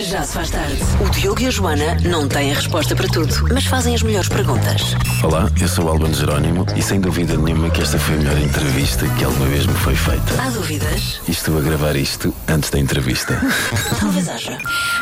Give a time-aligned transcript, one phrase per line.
[0.00, 0.78] Já se faz tarde.
[1.04, 4.30] O Diogo e a Joana não têm a resposta para tudo, mas fazem as melhores
[4.30, 4.94] perguntas.
[5.22, 8.38] Olá, eu sou o Albano Jerónimo e sem dúvida nenhuma que esta foi a melhor
[8.38, 10.42] entrevista que alguma vez me foi feita.
[10.42, 11.20] Há dúvidas?
[11.28, 13.38] E estou a gravar isto antes da entrevista.
[14.00, 14.58] Talvez haja.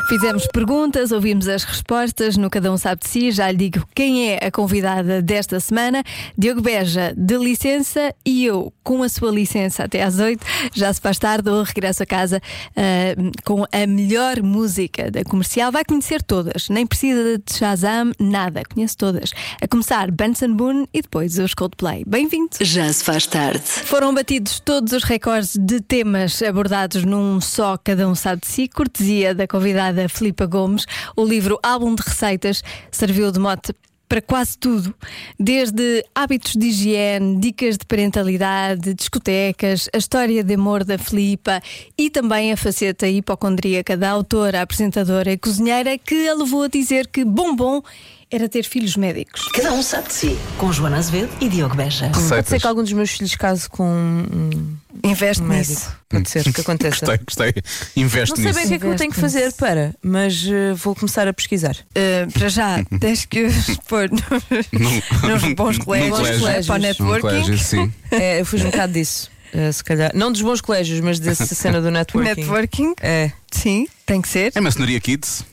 [0.09, 3.31] Fizemos perguntas, ouvimos as respostas no Cada Um Sabe de Si.
[3.31, 6.03] Já lhe digo quem é a convidada desta semana.
[6.37, 10.43] Diogo Beja, de licença, e eu, com a sua licença até às 8,
[10.73, 12.41] já se faz tarde, ou regresso a casa
[12.75, 13.15] ah,
[13.45, 15.71] com a melhor música da comercial.
[15.71, 19.33] Vai conhecer todas, nem precisa de Shazam, nada, conhece todas.
[19.61, 22.03] A começar Benson Boone e depois os Coldplay.
[22.07, 22.49] Bem-vindo!
[22.63, 23.61] Já se faz tarde.
[23.61, 28.69] Foram batidos todos os recordes de temas abordados num só Cada Um Sabe de Si,
[28.69, 30.87] cortesia da convidada Filipa Gomes.
[31.15, 33.75] O livro Álbum de Receitas serviu de mote
[34.09, 34.95] para quase tudo,
[35.39, 41.61] desde hábitos de higiene, dicas de parentalidade, discotecas, a história de amor da Filipa
[41.97, 47.09] e também a faceta hipocondríaca da autora, apresentadora e cozinheira que a levou a dizer
[47.09, 47.83] que bombom
[48.31, 49.43] era ter filhos médicos.
[49.55, 50.39] Cada um sabe de si.
[50.59, 52.11] Com Joana Azevedo e Diogo Beja.
[52.29, 55.73] Pode ser que algum dos meus filhos case com um, Investe um médico.
[55.73, 55.97] nisso.
[56.09, 57.07] Pode ser que aconteça.
[57.07, 57.19] Gostei,
[57.53, 57.63] gostei.
[57.97, 58.55] Investe Não sei nisso.
[58.59, 61.33] bem o que é que eu tenho que fazer para, mas eh, vou começar a
[61.33, 61.77] pesquisar.
[61.91, 63.47] Uh, para já, tens que
[63.89, 66.67] pôr nos, bons colégios, colégio.
[66.67, 67.21] para o networking.
[67.23, 67.93] colégio, sim.
[68.11, 69.31] É, eu fujo um bocado disso.
[69.53, 70.11] eh, se calhar.
[70.15, 72.41] Não dos bons colégios, mas dessa cena do networking.
[72.41, 73.31] Networking, É.
[73.51, 74.53] sim, tem que ser.
[74.55, 75.45] É maçonaria Kids.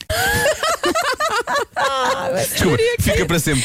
[2.34, 3.64] Desculpa, fica para sempre.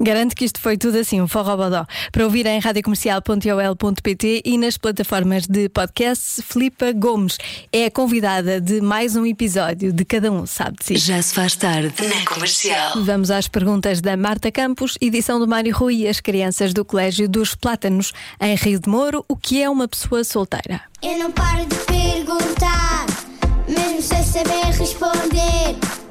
[0.00, 1.86] Garanto que isto foi tudo assim, um forrobodó.
[2.10, 7.38] Para ouvir em radiocomercial.ol.pt e nas plataformas de podcasts, Filipa Gomes
[7.72, 10.96] é a convidada de mais um episódio de Cada Um Sabe de Si.
[10.96, 11.94] Já se faz tarde.
[12.02, 13.02] Na comercial.
[13.04, 17.28] Vamos às perguntas da Marta Campos, edição do Mário Rui e as crianças do Colégio
[17.28, 19.24] dos Plátanos, em Rio de Moro.
[19.28, 20.80] O que é uma pessoa solteira?
[21.02, 23.06] Eu não paro de perguntar,
[23.72, 26.01] mesmo sem saber responder.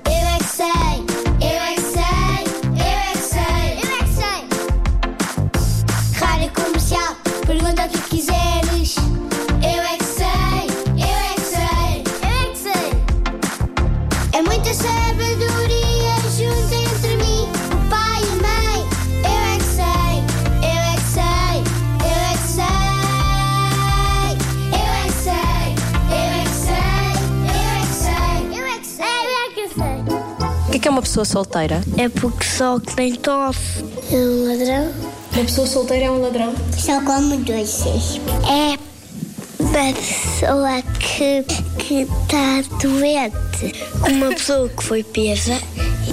[30.82, 31.82] Que é, que é uma pessoa solteira?
[31.98, 33.86] É porque só que tem tosse.
[34.12, 34.92] É um ladrão?
[35.34, 36.54] Uma pessoa solteira é um ladrão?
[36.78, 38.20] Só come doces.
[38.50, 38.78] É
[39.60, 41.44] uma pessoa que
[41.78, 43.84] que está doente.
[44.10, 45.58] Uma pessoa que foi presa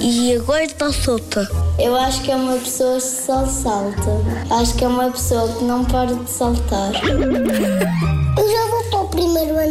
[0.01, 1.49] e agora está solta.
[1.77, 4.11] Eu acho que é uma pessoa que só salta.
[4.51, 6.91] Acho que é uma pessoa que não para de saltar.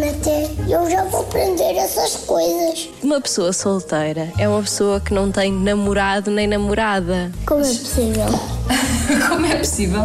[0.04, 0.48] Até.
[0.68, 2.88] Eu já vou aprender essas coisas.
[3.02, 7.32] Uma pessoa solteira é uma pessoa que não tem namorado nem namorada.
[7.46, 8.26] Como é possível?
[9.28, 10.02] Como é possível?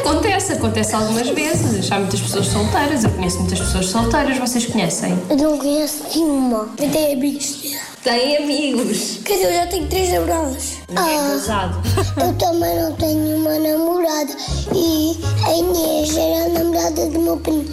[0.00, 1.90] Acontece, acontece algumas vezes.
[1.90, 5.18] Há muitas pessoas solteiras, eu conheço muitas pessoas solteiras, vocês conhecem?
[5.28, 6.68] Eu não conheço nenhuma.
[6.78, 7.62] Eu tenho amigos.
[8.02, 9.20] Têm amigos.
[9.24, 10.72] Quer dizer, eu já tenho três namoradas.
[10.88, 11.82] Ninguém é casado.
[12.20, 14.36] Eu também não tenho uma namorada.
[14.74, 17.64] E a Inês era a namorada do meu primo.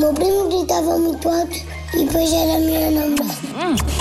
[0.00, 1.54] O meu primo gritava muito alto
[1.92, 3.34] e depois era a minha namorada.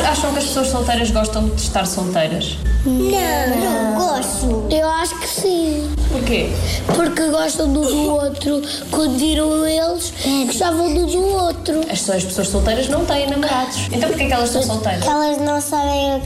[0.09, 2.57] Acham que as pessoas solteiras gostam de estar solteiras?
[2.85, 4.65] Não, não gosto.
[4.73, 5.91] Eu acho que sim.
[6.09, 6.51] Porquê?
[6.95, 8.61] Porque gostam do do outro.
[8.89, 10.13] Quando viram eles,
[10.45, 11.81] gostavam do do outro.
[11.91, 13.89] As as pessoas solteiras não têm namorados.
[13.91, 15.05] Então porquê que elas estão solteiras?
[15.05, 16.21] Elas não sabem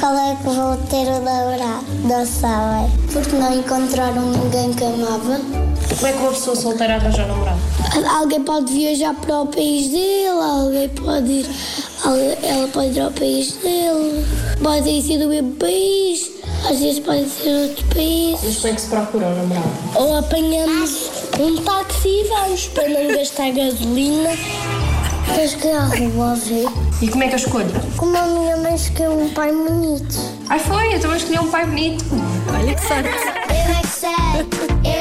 [0.00, 1.86] qual é que vão ter o namorado.
[2.02, 2.90] Não sabem.
[3.12, 5.61] Porque não encontraram ninguém que amava.
[6.02, 7.60] Como é que uma pessoa solteira arranja um namorado?
[8.18, 11.46] Alguém pode viajar para o país dele, alguém pode ir.
[12.42, 14.26] Ela pode ir ao país dele.
[14.60, 16.28] Podem ser do mesmo país,
[16.68, 18.40] às vezes podem ser outro país.
[18.42, 19.70] Mas como é que se procura um namorado?
[19.94, 21.08] Ou apanhamos
[21.38, 24.30] um táxi e vamos para não gastar gasolina.
[25.36, 26.66] Tens que ir à rua ver.
[27.00, 27.70] E como é que eu escolho?
[27.96, 30.18] Como a minha mãe escolheu um pai bonito.
[30.48, 32.04] Ai foi, então eu escolhi um pai bonito.
[32.52, 33.08] Olha que sorte.
[33.08, 34.91] Eu é eu é que sei,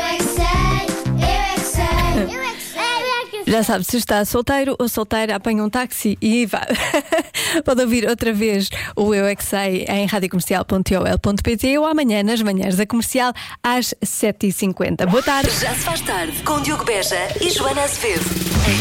[3.51, 6.65] Já sabe, se está solteiro ou solteira, apanha um táxi e vá.
[7.65, 12.77] Pode ouvir outra vez o Eu é que Sei em radiocomercial.ol.pt ou amanhã nas manhãs
[12.77, 15.05] da comercial às 7h50.
[15.07, 15.49] Boa tarde.
[15.59, 16.41] Já se faz tarde.
[16.43, 18.23] Com Diogo Beja e Joana Azevedo.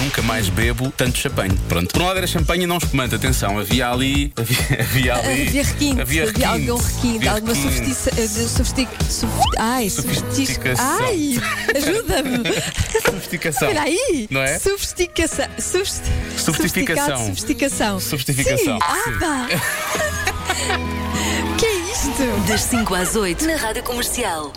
[0.04, 1.58] Nunca mais bebo tanto champanhe.
[1.68, 1.92] Pronto.
[1.92, 3.14] Por um lado era champanhe e não espumante.
[3.16, 4.32] Atenção, havia ali.
[4.36, 5.48] Havia, havia ali.
[5.50, 6.70] Havia requinte, Havia havia requinte.
[6.70, 7.94] algum requinte, Havia alguma requinte.
[7.94, 8.20] sofistica.
[8.20, 10.98] eh, sofistic- sof- Ai, sofistic- Sofisticação.
[11.00, 11.40] Ai,
[11.76, 12.38] ajuda-me.
[13.04, 13.68] Sofisticação.
[13.68, 14.26] Espera aí!
[14.30, 14.58] Não é?
[14.58, 15.46] Sofisticação.
[15.58, 17.26] Sofisti- Sofisticação.
[17.26, 18.00] Sofisticação.
[18.00, 18.78] Sofisticação, Sim.
[18.82, 19.48] Ah, pá.
[21.58, 22.22] que é isto?
[22.48, 24.52] Das 5 às 8 na Rádio Comercial.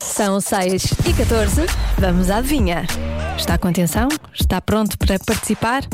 [0.00, 1.62] São 6 e 14.
[1.98, 2.84] Vamos à adivinha.
[3.36, 4.08] Está com atenção?
[4.34, 5.84] Está pronto para participar?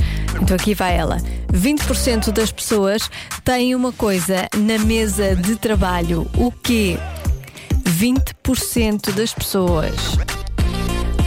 [0.40, 1.18] Então aqui vai ela.
[1.52, 3.10] 20% das pessoas
[3.44, 6.26] têm uma coisa na mesa de trabalho.
[6.36, 6.98] O quê?
[7.84, 9.94] 20% das pessoas.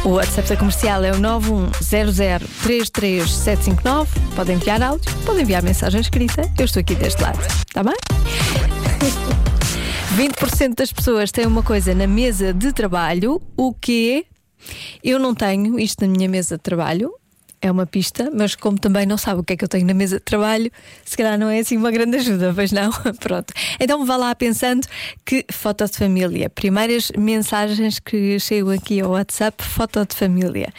[0.08, 4.08] O WhatsApp da comercial é o 910033759.
[4.38, 6.50] Podem enviar áudio, podem enviar mensagem escrita.
[6.58, 7.42] Eu estou aqui deste lado.
[7.42, 7.98] Está bem?
[10.32, 14.26] 20% das pessoas têm uma coisa na mesa de trabalho, o que
[15.04, 17.12] eu não tenho isto na minha mesa de trabalho.
[17.60, 19.94] É uma pista, mas como também não sabe o que é que eu tenho na
[19.94, 20.72] mesa de trabalho,
[21.04, 22.92] se calhar não é assim uma grande ajuda, pois não?
[23.20, 23.52] Pronto.
[23.80, 24.88] Então vá lá pensando
[25.26, 26.50] que foto de família.
[26.52, 30.72] Primeiras mensagens que chegam aqui ao WhatsApp, foto de família.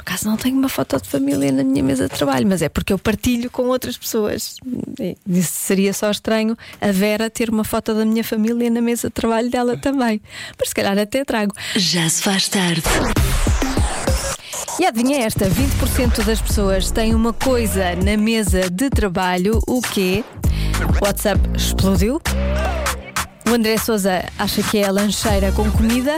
[0.00, 2.68] Por acaso não tenho uma foto de família na minha mesa de trabalho, mas é
[2.68, 4.56] porque eu partilho com outras pessoas.
[5.28, 9.14] Isso seria só estranho a Vera ter uma foto da minha família na mesa de
[9.14, 10.20] trabalho dela também.
[10.58, 11.54] Mas se calhar até trago.
[11.76, 12.82] Já se faz tarde.
[14.80, 20.24] E adivinha esta: 20% das pessoas têm uma coisa na mesa de trabalho, o quê?
[21.02, 22.18] WhatsApp explodiu.
[23.46, 26.16] O André Souza acha que é a lancheira com comida.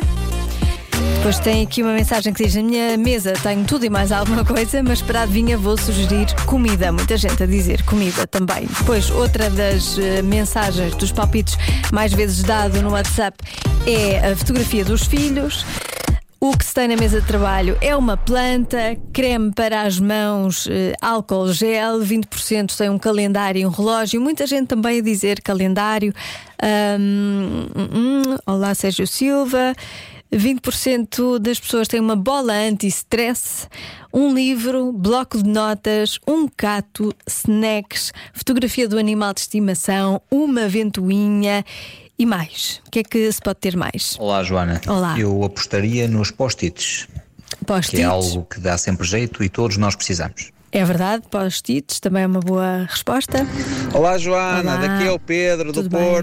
[1.17, 4.44] Depois tem aqui uma mensagem que diz: Na minha mesa tenho tudo e mais alguma
[4.44, 6.93] coisa, mas para adivinha vou sugerir comida.
[6.93, 8.69] Muita gente a dizer comida também.
[8.79, 11.58] Depois, outra das eh, mensagens dos palpites
[11.93, 13.37] mais vezes dado no WhatsApp
[13.88, 15.67] é a fotografia dos filhos.
[16.44, 20.67] O que se tem na mesa de trabalho é uma planta, creme para as mãos,
[20.69, 24.21] eh, álcool gel, 20% tem um calendário e um relógio.
[24.21, 26.12] Muita gente também a dizer calendário.
[26.99, 29.73] Hum, hum, olá, Sérgio Silva.
[30.33, 33.69] 20% das pessoas têm uma bola anti-stress,
[34.12, 41.65] um livro, bloco de notas, um cato, snacks, fotografia do animal de estimação, uma ventoinha
[42.22, 42.80] e mais.
[42.86, 44.16] O que é que se pode ter mais?
[44.19, 44.80] Olá, Joana.
[44.86, 45.19] Olá.
[45.19, 47.08] Eu apostaria nos post-its,
[47.58, 48.00] que Post-its.
[48.00, 50.50] é algo que dá sempre jeito e todos nós precisamos.
[50.70, 53.46] É verdade, post-its também é uma boa resposta.
[53.92, 54.86] Olá Joana, Olá.
[54.86, 56.22] daqui é o Pedro do Tudo bem?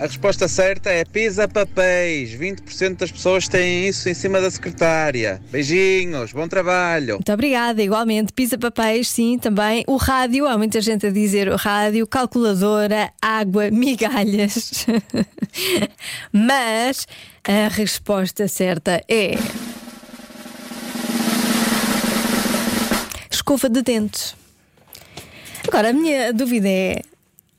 [0.00, 2.30] A resposta certa é pisa papéis.
[2.30, 5.42] 20% das pessoas têm isso em cima da secretária.
[5.50, 7.16] Beijinhos, bom trabalho.
[7.16, 8.32] Muito obrigada, igualmente.
[8.32, 9.84] Pisa papéis, sim, também.
[9.86, 14.86] O rádio, há muita gente a dizer o rádio, calculadora, água, migalhas.
[16.32, 17.06] Mas
[17.44, 19.34] a resposta certa é.
[23.30, 24.34] Escova de dentes.
[25.68, 27.02] Agora, a minha dúvida é: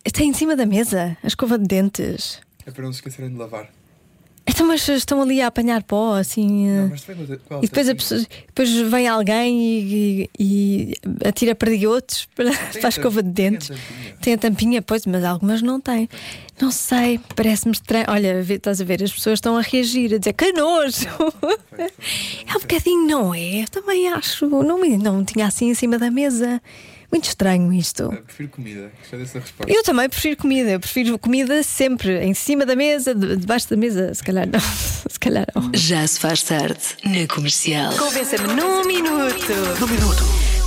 [0.05, 2.39] está em cima da mesa a escova de dentes?
[2.65, 3.69] É para não se esquecerem de lavar.
[4.43, 6.67] Então, mas estão ali a apanhar pó, assim.
[6.67, 10.93] eh, Mas E depois, a pessoa, depois vem alguém e, e,
[11.23, 13.71] e atira perdigotos para, para a escova de dentes.
[14.19, 16.09] Tem a tampinha, pois, mas algumas não têm.
[16.59, 18.05] Não sei, parece-me estranho.
[18.09, 21.07] Olha, estás a ver, as pessoas estão a reagir, a dizer que nojo!
[22.47, 23.63] É um bocadinho, não é?
[23.63, 24.45] Eu também acho.
[24.47, 26.61] Não, me- não tinha assim em cima da mesa.
[27.11, 28.03] Muito estranho isto.
[28.03, 28.91] Eu prefiro comida.
[28.99, 29.71] Gostei dessa resposta.
[29.73, 30.69] Eu também prefiro comida.
[30.71, 34.13] Eu prefiro comida sempre em cima da mesa, de- debaixo da mesa.
[34.13, 34.59] Se calhar não.
[35.11, 35.71] Se calhar não.
[35.73, 37.93] Já se faz tarde na Comercial.
[37.97, 39.53] Convença-me num minuto.
[39.79, 40.23] Num minuto.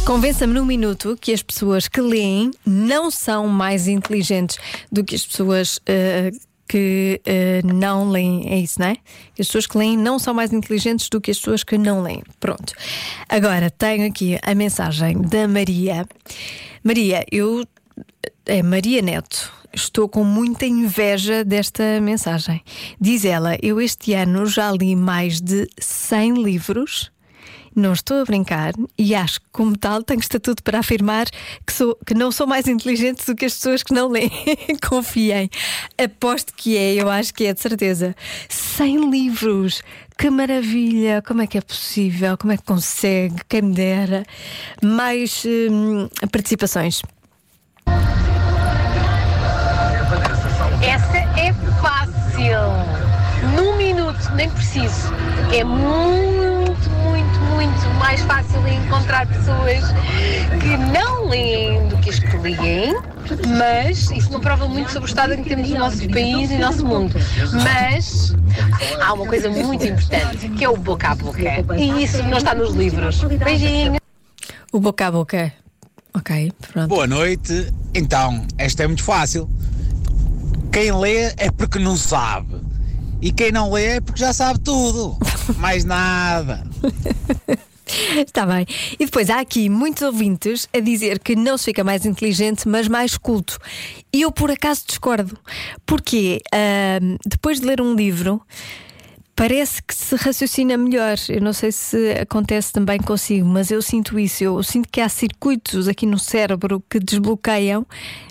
[0.06, 4.58] Convença-me num minuto que as pessoas que leem não são mais inteligentes
[4.92, 6.30] do que as pessoas eh,
[6.68, 8.48] que eh, não leem.
[8.48, 8.96] É isso, não é?
[9.38, 12.22] As pessoas que leem não são mais inteligentes do que as pessoas que não leem.
[12.40, 12.72] Pronto.
[13.28, 16.06] Agora tenho aqui a mensagem da Maria.
[16.82, 17.64] Maria, eu.
[18.46, 19.52] É Maria Neto.
[19.72, 22.62] Estou com muita inveja desta mensagem.
[23.00, 27.13] Diz ela: Eu este ano já li mais de 100 livros.
[27.74, 31.26] Não estou a brincar e acho que, como tal, tenho estatuto para afirmar
[31.66, 34.30] que, sou, que não sou mais inteligente do que as pessoas que não leem.
[34.88, 35.50] Confiem.
[35.98, 38.14] Aposto que é, eu acho que é, de certeza.
[38.48, 39.82] 100 livros!
[40.16, 41.20] Que maravilha!
[41.26, 42.38] Como é que é possível?
[42.38, 43.36] Como é que consegue?
[43.48, 44.24] Quem me dera.
[44.82, 47.02] Mais hum, participações.
[50.80, 52.94] Essa é fácil.
[53.56, 55.12] Num minuto, nem preciso.
[55.52, 56.53] É muito,
[58.54, 59.84] fácil encontrar pessoas
[60.60, 62.94] que não leem do que as que leem.
[63.58, 66.54] Mas isso não prova muito sobre o estado em que temos o nosso país e
[66.54, 67.14] o nosso mundo.
[67.52, 68.34] Mas
[69.00, 71.40] há uma coisa muito importante que é o boca a boca.
[71.76, 73.22] E isso não está nos livros.
[73.24, 73.96] Beijinho.
[74.72, 75.52] O boca a boca.
[76.12, 76.88] Ok, pronto.
[76.88, 77.72] Boa noite.
[77.94, 79.48] Então, esta é muito fácil.
[80.70, 82.56] Quem lê é porque não sabe.
[83.20, 85.18] E quem não lê é porque já sabe tudo.
[85.56, 86.62] Mais nada.
[88.26, 88.66] Está bem.
[88.98, 92.88] E depois há aqui muitos ouvintes a dizer que não se fica mais inteligente, mas
[92.88, 93.58] mais culto.
[94.12, 95.38] E eu por acaso discordo.
[95.86, 98.40] Porque ahm, depois de ler um livro.
[99.36, 101.16] Parece que se raciocina melhor.
[101.28, 104.44] Eu não sei se acontece também consigo, mas eu sinto isso.
[104.44, 107.84] Eu sinto que há circuitos aqui no cérebro que desbloqueiam.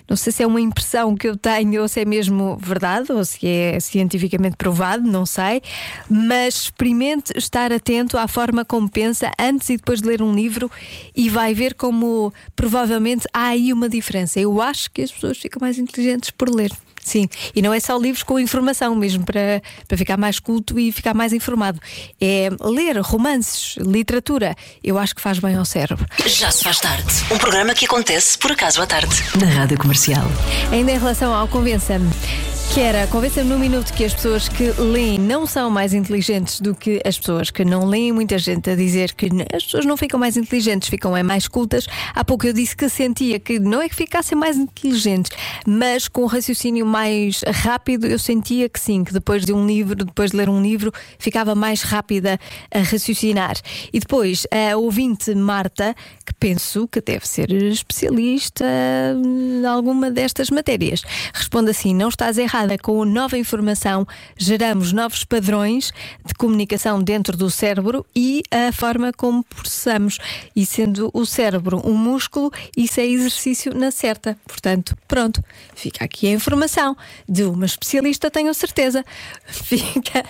[0.08, 3.22] Não sei se é uma impressão que eu tenho ou se é mesmo verdade ou
[3.22, 5.60] se é cientificamente provado, não sei.
[6.08, 10.70] Mas experimente estar atento à forma como pensa antes e depois de ler um livro
[11.14, 14.40] e vai ver como provavelmente há aí uma diferença.
[14.40, 16.70] Eu acho que as pessoas ficam mais inteligentes por ler.
[17.04, 20.90] Sim, e não é só livros com informação, mesmo para, para ficar mais culto e
[20.90, 21.78] ficar mais informado.
[22.20, 24.56] É ler romances, literatura.
[24.82, 26.06] Eu acho que faz bem ao cérebro.
[26.26, 27.04] Já se faz tarde.
[27.30, 29.14] Um programa que acontece por acaso à tarde.
[29.38, 30.24] Na Rádio Comercial.
[30.72, 32.10] Ainda em relação ao Convença-me,
[32.72, 36.74] que era Convença-me num minuto que as pessoas que leem não são mais inteligentes do
[36.74, 38.12] que as pessoas que não leem.
[38.12, 41.86] Muita gente a dizer que as pessoas não ficam mais inteligentes, ficam é mais cultas.
[42.14, 45.30] Há pouco eu disse que sentia que não é que ficassem mais inteligentes,
[45.66, 50.04] mas com um raciocínio mais rápido, eu sentia que sim, que depois de um livro,
[50.04, 52.38] depois de ler um livro, ficava mais rápida
[52.72, 53.54] a raciocinar.
[53.92, 55.94] E depois a ouvinte Marta,
[56.26, 58.64] que penso que deve ser especialista
[59.24, 61.02] em alguma destas matérias,
[61.32, 62.78] responde assim: não estás errada.
[62.78, 64.06] Com nova informação,
[64.36, 65.92] geramos novos padrões
[66.24, 70.18] de comunicação dentro do cérebro e a forma como processamos.
[70.56, 74.36] E sendo o cérebro um músculo, isso é exercício na certa.
[74.46, 75.42] Portanto, pronto,
[75.74, 76.96] fica aqui a informação
[77.28, 79.04] de uma especialista, tenho certeza.
[79.64, 80.24] Fica,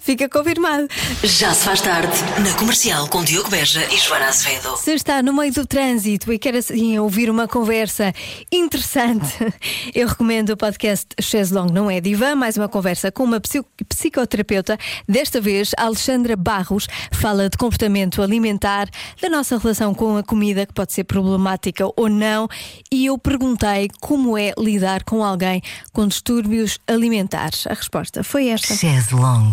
[0.00, 0.88] fica confirmado.
[1.22, 2.12] Já se faz tarde.
[2.42, 4.76] Na Comercial com Diogo Beja e Joana Azevedo.
[4.76, 8.12] Se está no meio do trânsito e quer assim ouvir uma conversa
[8.52, 9.34] interessante,
[9.94, 13.64] eu recomendo o podcast Chaise Long Não é Divã, mais uma conversa com uma psi-
[13.88, 14.78] psicoterapeuta.
[15.08, 18.88] Desta vez, Alexandra Barros fala de comportamento alimentar,
[19.20, 22.48] da nossa relação com a comida, que pode ser problemática ou não,
[22.92, 25.62] e eu perguntei como é lidar com alguém
[25.92, 27.66] com distúrbios alimentares.
[27.66, 28.74] A resposta foi esta.
[28.74, 29.52] Chaise Long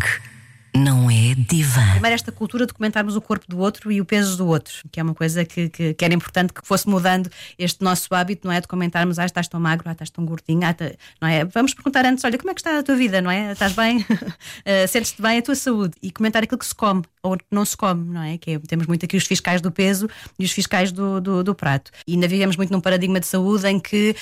[0.75, 1.81] não é divã.
[1.91, 4.99] Primeiro, esta cultura de comentarmos o corpo do outro e o peso do outro, que
[4.99, 8.53] é uma coisa que, que, que era importante que fosse mudando este nosso hábito, não
[8.53, 8.61] é?
[8.61, 11.43] De comentarmos, ah, estás tão magro, ah, estás tão gordinho, ah, tá- não é?
[11.45, 13.51] Vamos perguntar antes, olha, como é que está a tua vida, não é?
[13.51, 14.05] Estás bem?
[14.65, 15.93] Eh, Sentes-te bem a tua saúde?
[16.01, 18.37] E comentar aquilo que se come ou não se come, não é?
[18.37, 21.55] Que é- temos muito aqui os fiscais do peso e os fiscais do, do, do
[21.55, 21.91] prato.
[22.07, 24.15] E ainda vivemos muito num paradigma de saúde em que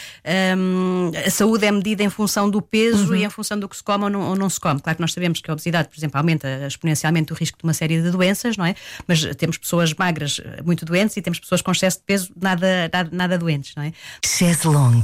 [0.58, 3.84] hum, a saúde é medida em função do peso e em função do que se
[3.84, 4.80] come ou não, ou não se come.
[4.80, 7.74] Claro que nós sabemos que a obesidade, por exemplo, aumenta exponencialmente o risco de uma
[7.74, 8.76] série de doenças, não é?
[9.08, 12.90] Mas temos pessoas magras eh, muito doentes e temos pessoas com excesso de peso nada,
[12.92, 13.94] nada, nada doentes, não é?
[14.26, 15.02] Chaise Long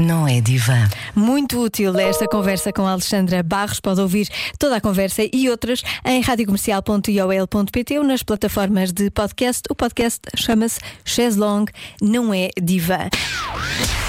[0.00, 0.88] não é divã.
[1.14, 3.80] Muito útil esta conversa com a Alexandra Barros.
[3.80, 4.28] Pode ouvir
[4.58, 9.62] toda a conversa e outras em radiocomercial.iol.pt ou nas plataformas de podcast.
[9.70, 13.08] O podcast chama-se Cheslong, não é divã.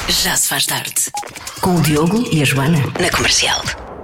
[0.09, 1.11] Já se faz tarde.
[1.61, 2.79] Com o Diogo e a Joana.
[2.99, 3.96] Na Comercial.